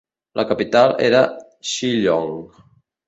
[0.39, 1.21] La capital era
[1.73, 2.41] Shillong.